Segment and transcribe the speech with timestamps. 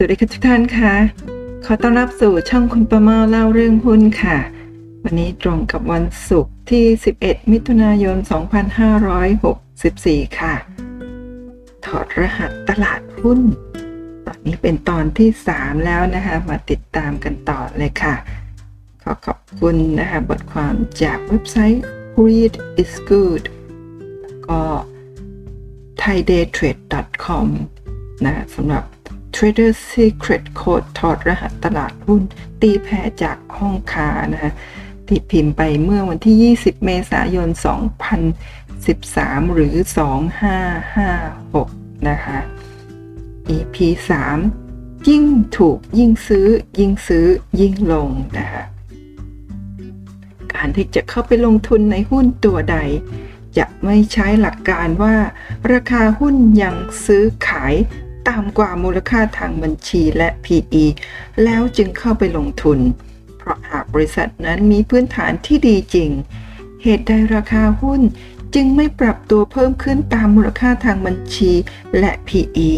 [0.00, 0.94] สวัสดีค่ะทุกท่านค่ะ
[1.64, 4.38] ขอต้อนรับสู่ช่องคุณประเมาเล่าเรื่องหุ้นค่ะ
[5.04, 6.84] วันนี้ตรงกับวันศุกร์ที่
[7.18, 8.16] 11 มิถุนายน
[9.52, 10.54] 2564 ค่ะ
[11.84, 13.40] ถอดรหัสตลาดหุ้น
[14.26, 18.14] ตอนนี้เป็นตอนที่ 3 แล้วนะคะ มาติดตามกันต่อเลยค่ะ
[19.02, 21.82] ขอขอบคุณนะคะ บทความจากเว็บไซต์
[22.24, 23.44] read is good
[24.48, 24.62] ก็
[26.02, 27.46] thaidaytrade.com
[28.24, 28.84] นะสำหรับ
[29.40, 32.22] Trader Secret Code ถอดรหัสตลาดหุ้น
[32.62, 34.52] ตีแพ้จากห้องค้านะคะ
[35.08, 37.48] ตีพิมพ์ไปเมื่อวันที่ 20 เมษายน
[38.50, 39.74] 2013 หรือ
[40.90, 42.38] 2556 นะคะ
[43.56, 43.76] EP
[44.44, 45.24] 3 ยิ่ง
[45.56, 46.46] ถูกยิ่งซื้อ
[46.78, 47.26] ยิ่งซื้อ
[47.60, 48.08] ยิ่งลง
[48.38, 48.62] นะคะ
[50.52, 52.78] การที่จะเข้าไปลงทุนในหุ้นตัวใด
[53.58, 55.14] จะไม่ใช้หลักการว่า
[55.72, 57.74] ราคาหุ้นยังซื้อขาย
[58.28, 60.84] ต่ำกว่ามูลค่าทางบัญชีและ PE
[61.44, 62.78] แล้วจึงเข้าไปลงทุน
[63.38, 66.10] เพราะหากบริษัทนั้นมีพื้นฐานที่ดีจริง
[66.82, 68.00] เหตุใดราคาหุ้น
[68.54, 71.52] จึงไม่ปรับตัวเพิ่มขึ้นตามมูลค่าทางบัญชี
[71.98, 72.70] และ PE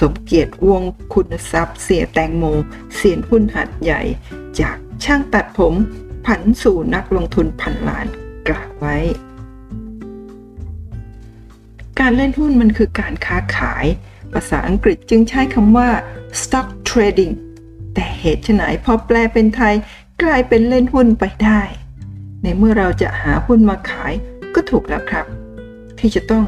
[0.00, 0.82] สมเกียรติวง
[1.14, 2.44] คุณทรัพย์เสียแตงโม
[2.94, 4.02] เสียนหุ้นหัดใหญ่
[4.60, 5.74] จากช่างตัดผม
[6.26, 8.06] ผันสู่นักลงทุนพันล้าน
[8.48, 8.96] กล่าวไว้
[12.00, 13.86] การเล่นหุ้นมันคือการค้าขาย
[14.32, 15.88] ภาษาอังกฤษจึงใช้คำว่า
[16.40, 17.34] stock trading
[17.94, 19.74] แต่เหตุไฉนพอแปลเป็นไทย
[20.22, 21.60] กลายเป็นเล่นหุ้นไปได้
[22.42, 24.12] ในเมื่อเราจะหาหุ้นมาขาย
[24.54, 25.26] ก็ถูกแล้วครับ
[25.98, 26.44] ที่จะต้อง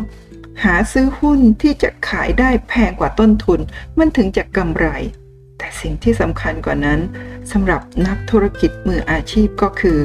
[0.65, 3.61] หาซื้อหุ้นที่จะขายได้แพงกว่าต้นทุน
[3.99, 4.87] มันถึงจะกำไร
[5.59, 7.01] แต่สิ่งที่สำคัญกว่านั้น
[7.53, 9.99] สำหรับนักธุรกิจมืออาชีพก็คือ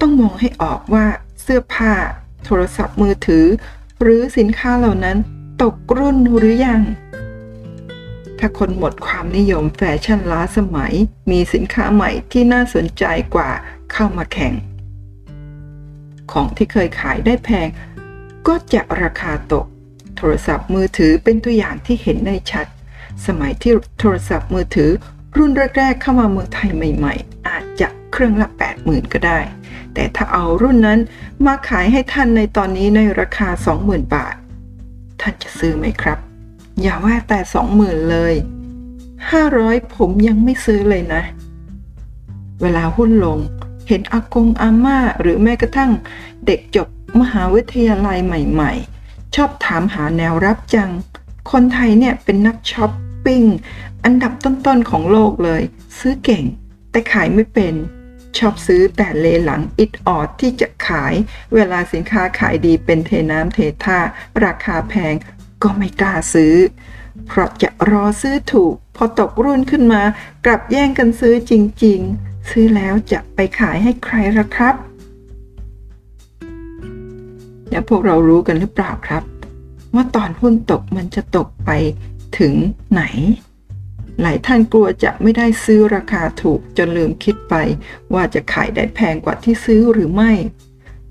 [0.00, 1.06] ต้องมองให้ออกว่า
[1.42, 1.94] เสื้อผ้า
[2.44, 3.46] โทรศัพท์มือถือ
[4.02, 5.16] หรือสินค้าเหล่านั้น
[5.62, 6.82] ตกรุ่นหรือยัง
[8.38, 10.94] ถ้าคนหมดความนิยมแฟชั่นล้าสมัย
[11.30, 13.04] มีสินค้าใหม่ที่น่าสนใจ
[13.34, 13.50] กว่า
[13.92, 14.54] เข้ามาแข่ง
[16.32, 17.68] ของที่เคยขายได้แพง
[18.46, 19.66] ก็จะราคาตก
[20.16, 22.66] โทรศัพท์มือถือเป็นตัวอย่างที่เห็นได้ชัด
[23.26, 24.90] สมัยที่โทรศัพท์มือถือ
[25.36, 28.48] รุ่นแรกๆเข้ามาเมืองไทยใหม่ ๆ อาจจะเครื่องละ
[28.80, 29.40] 80,000 ก็ได้
[29.94, 31.00] แต่ถ้าเอารุ่นนั้น
[31.46, 33.48] มาขายให้ท่านในตอนนี้ในราคา
[33.80, 34.34] 20,000 บาท
[35.20, 36.18] ท่านจะซื้อไหมครับ
[36.82, 37.38] อย่าว่าแต่
[37.74, 38.34] 20,000เลย
[39.14, 41.22] 500ผมยังไม่ซื้อเลยนะ
[42.62, 43.38] เวลาหุ้นลง
[43.88, 45.90] เห็นอากงอาม่าหรือแม้กระทั่ง
[46.46, 46.88] เด็กจบ
[47.20, 48.72] มหาวิทยาลัยใหม่
[49.04, 50.90] ๆ ชอบถามหาแนวรับจัง
[51.50, 52.92] คนไทยเนี่ยเป็นนักช้อป
[53.24, 53.42] ปิ้ง
[54.04, 55.62] อันดับต้นๆของโลกเลย
[55.98, 56.44] ซื้อเก่ง
[56.90, 57.74] แต่ขายไม่เป็น
[58.36, 61.14] ชอบซื้อแต่เลหลังอิดออดที่จะขาย
[61.54, 63.98] เวลาสินค้าขายดีเป็นเทน้ำเทท่า
[64.44, 65.14] ราคาแพง
[65.62, 66.54] ก็ไม่กล้าซื้อ
[67.26, 70.02] เพราะจะรอซื้อถูก พอตกรุ่นขึ้นมา
[70.44, 71.52] กลับแย่งกันซื้อจ
[71.84, 74.74] ริง ๆ ซื้อแล้วจะไปขายให้ใครล่ะครับ
[77.70, 79.22] แล้วพวกเรารู้กันหรือเปล่าครับ
[79.94, 81.70] ว่าตอนหุ้นตกมันจะตกไป
[82.38, 82.54] ถึง
[82.92, 83.02] ไหน
[84.22, 87.54] หลายท่านกลัวจะไม่ได้ซื้อราคาถูกจนลืมคิดไป
[88.14, 90.32] ว่าจะขายได้แพงกว่าที่ซื้อหรือไม่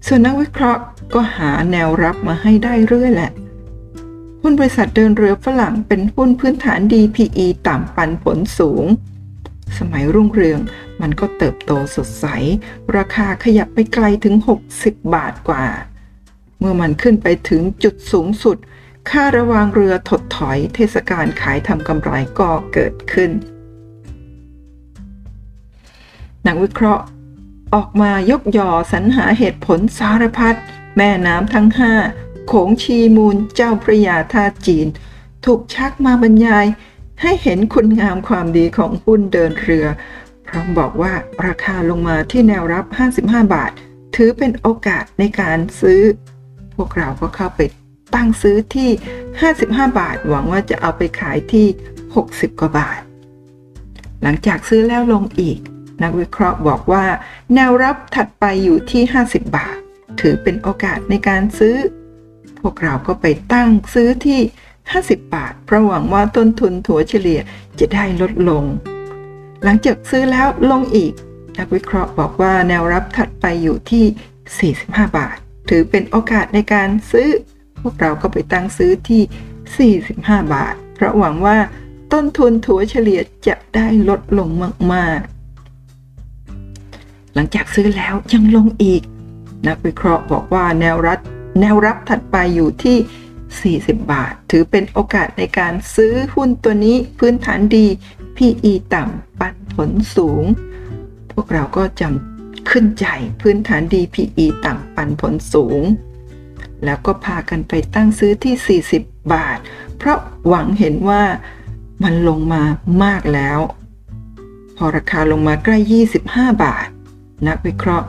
[0.06, 0.81] ส่วนนักวิเคราะห์
[1.13, 3.31] ก็หาแนวรับมาให้ได้เรื่อยแหละ
[4.41, 8.85] หุ้นบริษัทเดินเรือฝรั่งเป็นหุ้นพื้นฐาน DPE ต่ำปันผลสูง
[9.78, 10.59] สมัยรุ่งเรือง
[11.01, 12.25] มันก็เติบโตสดใส
[12.95, 14.35] ราคาขยับไปไกลถึง
[14.74, 15.66] 60 บาทกว่า
[16.59, 18.57] เมื่อมันขึ้นไปถึงจุดสูงสุด
[19.09, 23.31] ค่าระวางเรือถดถอยเทศกาลขายทำกำไรก็เกิดขึ้น
[26.47, 27.03] นักวิเคราะห์
[27.75, 30.57] ออกมายกยอสรรหาเหตุผลสารพัด
[30.97, 31.94] แม่น้ำทั้งห้า
[32.47, 34.88] โขงชีมูลเจ้าพระยาท่าจีน
[35.45, 36.66] ถูกชักมาบรรยาย
[37.22, 39.85] ให้เห็นคุณงามความดีของหุ้นเดินเรือ
[40.47, 41.13] พร้อมบอกว่า
[41.45, 42.85] ราคาลงมาที่แนวรับ
[43.19, 43.72] 55 บาท
[44.16, 46.01] ถือเป็นโอกาสในการซื้อ
[46.75, 47.60] พวกเราก็เข้าไป
[48.15, 48.89] ตั้งซื้อที่
[49.44, 51.68] 55 บาท หวังว่าจะเอาไปขายที่
[52.13, 53.00] 60 กว่าบาท
[54.21, 55.59] หลังจากซื้อแล้วลงอีก
[56.04, 57.06] นักวิเคราะห์บอกว่า
[57.54, 59.77] แนวรับถัดไปอยู่ที่ 50 บาท
[60.21, 61.75] ถือเป็นโอกาสในการซื้อ
[62.59, 64.39] พวกเราก็ไปตั้งซื้อที่
[64.81, 67.39] 50 บาท เพราะหวังว่าต้นทุนถัวเฉลี่ย
[67.80, 68.63] จะได้ลดลง
[69.63, 71.13] หลังจากซื้อแล้วลงอีก
[71.57, 75.38] นักวิเคราะห์บอกว่าแนวรับถัดไปอยู่ที่ 45 บาท
[75.69, 77.30] ถือเป็นโอกาสในการซื้อ
[77.88, 81.57] วกเราก็ไปตั้งซื้อที่ 45 บาท เพราะหวังว่า
[82.13, 84.50] ต้นทุนถั่วเฉลี่ยจะได้ลดลง
[84.94, 89.01] มากๆ หลังจากซื้อแล้วยังลงอีก
[89.68, 91.19] นักวิเคราะห์บอกว่าแนวรับ
[91.60, 97.86] แนวรับถัดไปอยู่ที่ 40 บาท ถือเป็นโอกาสในการซื้อหุ้นตัวนี้พื้นฐานดี
[98.38, 100.44] PE ต่ำปันผลสูง
[101.31, 103.06] พวกเราก็จำขึ้นใจ
[103.42, 105.81] พื้นฐานดี PE ต่ำปันผลสูง
[106.85, 109.57] แล้วก็พากันไปตั้งซื้อที่ 40 บาท
[109.97, 111.24] เพราะหวังเห็นว่า
[112.03, 112.63] มันลงมา
[113.03, 113.59] มากแล้ว
[114.77, 115.77] พอราคาลงมาใกล้
[116.19, 116.88] 25 บาท
[117.47, 118.07] นักวิเคราะห์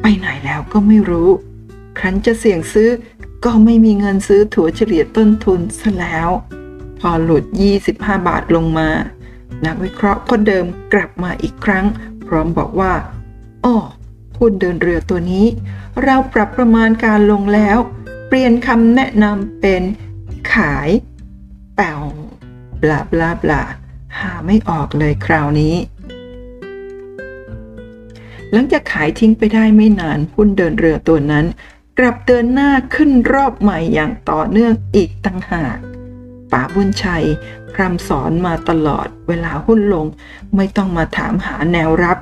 [0.00, 1.28] ไปไหนแล้วก็ไม่รู้
[1.98, 2.90] ครั้นจะเสี่ยงซื้อ
[3.44, 6.28] ก็ไม่มีเงินซื้อถั่วเฉลี่ยต้นทุนซะแล้ว
[7.00, 7.44] พอหลุด
[7.84, 8.88] 25 บาทลงมา
[9.66, 11.84] นักวิเคราะห์ก็เดิมกลับมาอีกครั้ง
[12.26, 12.92] พร้อมบอกว่า
[13.64, 13.76] อ้อ
[14.40, 15.46] หุ้นเดินเรือตัวนี้
[16.04, 17.78] เราปรับประมาณการลงแล้ว
[18.28, 19.82] เปลี่ยนคำแนะนำเป็น
[20.54, 20.88] ขาย
[21.76, 22.02] แป่ว
[22.82, 23.62] บลาบลาบลา
[24.18, 25.74] หาไม่ออกเลยคราวนี้
[28.52, 31.46] หลังจากขายทิ้งไปได้ไม่นานหุ้นเดินเรือตัวนั้น
[31.98, 35.78] กลับเดินหน้าขึ้นรอบใหม่อย่างต่อเนื่องอีกตั้งหาก
[36.52, 37.24] ป๋าบุญชัย
[37.72, 40.06] พรำสอนมาตลอดเวลาหุ้นลง
[40.56, 42.18] ไม่ต้องมาถามหาแนวรับ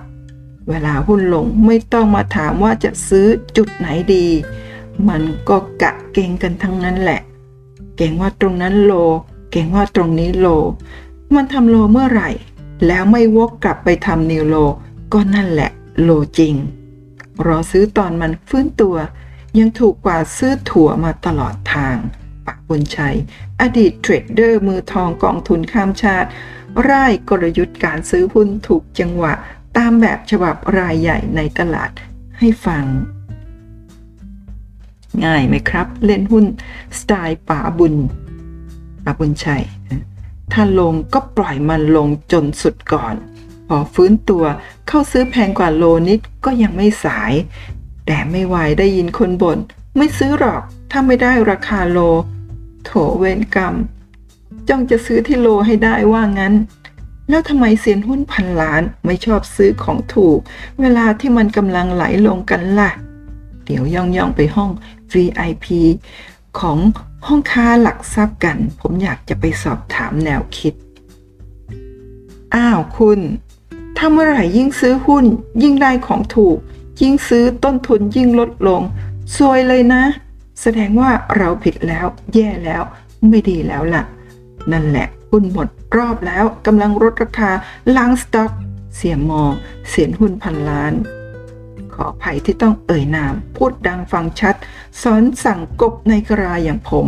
[0.68, 3.26] เวลาหุ้นลงไม่ต้องมาถามว่าจะซื้อ
[3.56, 4.26] จุดไหนดี
[5.08, 7.20] มันก็กะเก่งกันทั้งนั้นแหละ
[7.96, 8.92] เก่งว่าตรงนั้นโล
[9.50, 10.46] เก่งว่าตรงนี้โล
[11.34, 12.30] มันทำโลเมื่อไหร่
[12.86, 14.56] แล้วไม่วกกลับไปทำนิวโล
[15.12, 15.70] ก็นั่นแหละ
[16.02, 16.54] โลจริง
[17.46, 18.96] รอซื้อตอนมันฟื้นตัว
[19.58, 21.96] ยังถูกกว่าซื้อถั่วมาตลอดทาง
[22.46, 23.16] ปักบุญชัย
[23.60, 26.28] อดีตเทรดเดอร์มือทองกองทุนข้ามชาติ
[26.88, 29.34] ร่ายกลยุทธ์การซื้อหุ้นถูกจังหวะ
[29.78, 31.90] ตามแบบฉบับรายใหญ่ในตลาด
[32.38, 32.84] ให้ฟัง
[35.24, 36.44] ง่ายไหมครับ เล่นหุ้น
[36.98, 37.94] สไตล์ป๋าบุญ
[39.04, 39.64] ป๋าบุญชัย
[40.52, 43.14] ถ้าลงก็ปล่อยมันลงจนสุดก่อน
[43.68, 44.44] พอฟื้นตัว
[44.88, 47.32] เข้าซื้อแพงกว่าโลนิดก็ยังไม่สาย
[48.06, 49.58] แต่ไม่ไหวได้ยินคนบน่น
[49.96, 51.98] ไม่ซื้อหรอกถ้าไม่ได้ราคาโล
[52.84, 53.74] โถเวนกรรม
[54.68, 56.54] จ้องจะซื้อที่โลให้ได้ว่างั้น
[57.28, 60.38] แล้วทำไมเซียนหุ้นพันล้านไม่ชอบซื้อของถูก
[60.80, 62.90] เวลาที่มันกำลังไหลลงกันล่ะ
[63.64, 64.70] เดี๋ยวย่องย่องไปห้อง
[65.12, 65.66] VIP
[66.60, 66.78] ของ
[67.26, 70.74] ห้องค้าหลักทรัพย์กัน ผมอยากจะไปสอบถามแนวคิด
[72.54, 73.20] อ้าวคุณ
[73.96, 75.24] ถ้าเมื่อไหร่ยิ่งซื้อหุ้น
[75.62, 76.58] ยิ่งได้ของถูก
[77.02, 78.82] ยิ่งซื้อต้นทุนยิ่งลดลง
[79.36, 80.02] ซวยเลยนะ
[80.62, 82.82] แสดงว่าเราผิดแล้ว แย่แล้ว
[83.28, 84.02] ไม่ดีแล้วล่ะ
[84.72, 87.50] นั่นแหละ หุ้นหมดรอบแล้วกำลังลดราคา
[87.96, 88.50] ล้างสต็อก
[88.96, 89.42] เสียมอ
[89.88, 90.92] เสียนหุ้นพันล้าน
[91.92, 94.54] ขออภัยที่ต้องเอ่ยนาม พูดดังฟังชัด
[95.02, 97.06] สอนสั่งกบในกราอย่างผม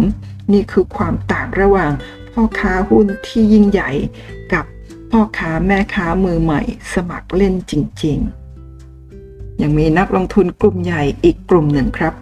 [0.52, 1.92] นี่คือความต่างระหว่าง
[2.32, 3.90] พ่อค้าหุ้นที่ยิ่งใหญ่
[4.52, 4.64] กับ
[5.10, 6.62] พ่อค้าแม่ค้ามือใหม่
[6.94, 7.72] สมัครเล่นจ
[8.04, 8.18] ริง
[8.90, 12.14] ๆ ยังมีนักลงทุนกลุ่มใหญ่อีกกลุ่มหนึ่งครับ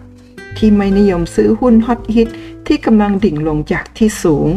[0.57, 2.29] ที่ไม่นิยมซื้อหุ้นฮอตฮิต
[2.67, 4.49] ที่กำลังดิ่งลงจากที่สูง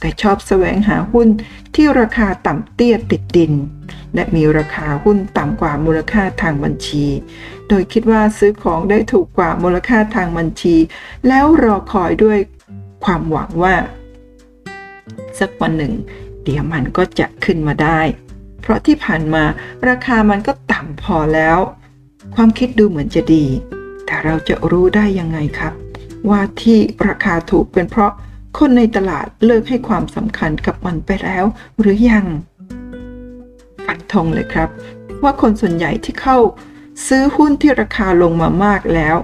[0.00, 1.28] แต่ชอบแสวงหาหุ้น
[1.74, 3.52] ที่ราคาต่ำเตี้ยติดดิน
[4.14, 7.06] และมีราคาหุ้นต่ำกว่ามูลค่าทางบัญชี
[7.68, 10.76] โดยคิดว่าซื้อของได้ถูกกว่ามูลค่าทางบัญชี
[11.28, 12.38] แล้วรอคอยด้วย
[13.04, 13.74] ความหวังว่า
[15.38, 15.94] สักวันหนึ่ง
[16.44, 18.00] เดี๋ยวมันก็จะขึ้นมาได้
[18.60, 19.44] เพราะที่ผ่านมา
[19.88, 21.58] ราคามันก็ต่ำพอแล้ว
[22.34, 23.44] ความคิดดูเหมือนจะดี
[24.06, 25.72] แต่เราจะรู้ได้ยังไงครับ
[26.28, 28.12] ว่าที่ราคาถูกเป็นเพราะ
[28.58, 31.44] คนในตลาดเลิกให้ความสำคัญกับมันไปแล้ว
[31.80, 32.26] หรือยัง
[33.84, 34.68] ฟันธงเลยครับ
[35.22, 36.38] ว่าคนส่วนใหญ่ที่เข้า
[37.06, 39.16] ซื้อหุ้นที่ราคาลงมามากแล้ว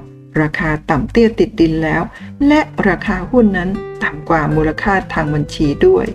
[0.43, 2.03] ราคาต่ำเตี้ยติดดินแล้ว
[2.47, 3.71] และราคาหุ้นนั้น
[4.03, 6.07] ต่ำกว่ามูลค่าทางบัญชีด้วย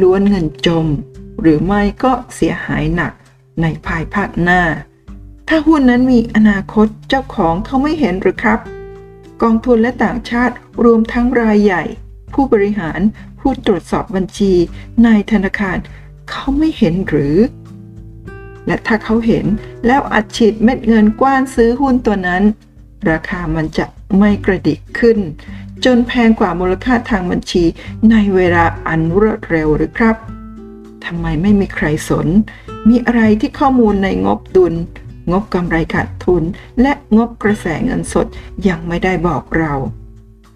[0.00, 0.86] ล้วนเงินจม
[1.40, 3.12] หรือไม่ก็เสียหายหนัก
[3.62, 4.62] ในภายภาคหน้า
[5.48, 8.60] ถ้าหุ้นนั้นมีอนาคตเจ้าของเขาไม่เห็นหรือครับ
[9.42, 11.84] กองทุนและต่างชาติรวมทั้งรายใหญ่
[12.36, 13.00] ผู้บริหาร
[13.40, 14.52] ผู้ตรวจสอบบัญชี
[15.06, 15.78] นายธนาคาร
[16.30, 17.36] เขาไม่เห็นหรือ
[18.66, 19.44] และถ้าเขาเห็น
[19.86, 22.42] แล้วอัดฉีดเม็ดเงินกว้านซื้อหุ้นตัวนั้น
[23.10, 23.86] ราคามันจะ
[24.18, 25.18] ไม่กระดิกขึ้น
[25.84, 27.64] จนแพงกว่ามูลค่าทางบัญชี
[28.10, 30.16] ในเวลาอันรวดเร็วหรือครับ
[31.04, 32.26] ทำไมไม่มีใครสน
[32.88, 34.74] มีอะไรที่ข้อมูลในงบดุล
[35.32, 36.42] งบกำไรขาดทุน
[36.80, 38.26] และงบกระแสเงินสด
[38.68, 39.74] ยังไม่ได้บอกเรา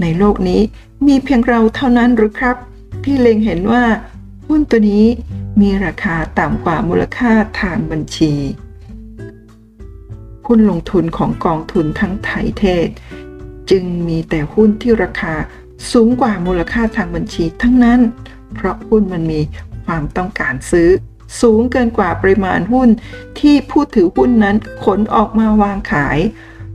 [0.00, 0.60] ในโลกนี้
[1.06, 2.56] มีเพียงเราเท่านั้นหรือครับ
[3.04, 3.84] ที่เล็งเห็นว่า
[4.46, 5.06] หุ้นตัวนี้
[5.60, 8.32] มีราคาต่ำกว่ามูลค่าทางบัญชี
[10.46, 12.88] หุ้นลงทุนของกองทุนทั้งไทยเทศ
[13.70, 15.34] จึงมีแต่หุ้นที่ราคา
[15.92, 18.00] สูงกว่ามูลค่าทางบัญชีทั้งนั้น
[18.54, 19.40] เพราะหุ้นมันมี
[19.86, 20.88] ความต้องการซื้อ
[21.40, 22.88] สูงเกินกว่าปริมาณหุ้น
[23.40, 26.18] ที่ผู้ถือหุ้นนั้นขนออกมาวางขาย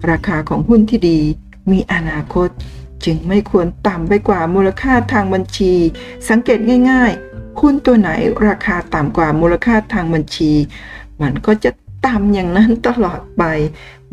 [0.09, 1.19] ราคาของหุ้นที่ดี
[1.71, 2.49] มีอนาคต
[3.05, 5.73] จึงไม่ควรต่ำไปกว่ามูลค่าทางบัญชี
[6.29, 6.59] สังเกต
[6.91, 8.09] ง่ายๆ หุ้นตัวไหน
[8.47, 10.51] ราคาต่ำกว่ามูลค่าทางบัญชี
[11.21, 11.71] มันก็จะ
[12.05, 13.43] ต่ำอย่างนั้นตลอดไป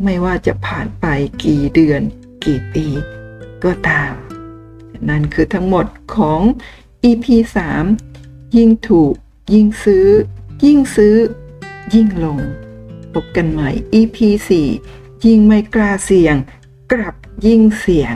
[0.03, 1.05] ไม่ว่าจะผ่านไป
[1.43, 2.01] กี่เดือน
[2.45, 2.85] กี่ปี
[3.63, 4.11] ก็ตาม
[5.09, 5.85] นั่นคือทั้งหมด
[6.15, 6.41] ของ
[7.09, 7.25] EP
[7.91, 9.13] 3 ยิ่งถูก
[9.53, 10.07] ยิ่งซื้อ
[10.65, 11.15] ยิ่งซื้อ
[11.93, 12.39] ยิ่งลง
[13.13, 13.69] พบกันใหม่
[13.99, 14.17] EP
[14.75, 16.35] 4 ยิ่งไม่กล้าเสี่ยง
[16.91, 18.15] กลับยิ่งเสี่ยง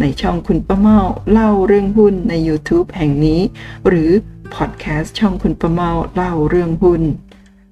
[0.00, 0.98] ในช่องคุณประเมา
[1.32, 3.40] เล่าเรื่องหุ้นใน YouTube แห่งนี้
[3.88, 4.10] หรือ
[4.54, 7.02] พอดแคสต์ช่องคุณประเมาเล่าเรื่องหุ้น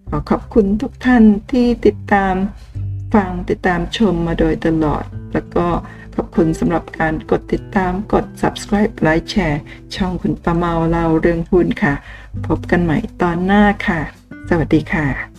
[0.08, 2.34] ขอขอบคุณทุกท่านที่ติดตาม
[3.14, 5.66] ฟังติดตามชมมาโดยตลอด แล้วก็
[6.14, 9.60] ขอบคุณสำหรับการกดติดตามกด subscribe ไลค์แชร์
[9.94, 11.94] ช่องคุณประเมาเล่าเรื่องหุ้นค่ะ
[12.46, 14.00] พบกันใหม่ตอนหน้าค่ะ
[14.48, 15.33] สวัสดีค่ะ